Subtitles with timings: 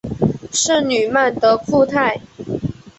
[0.51, 2.19] 圣吕曼德库泰。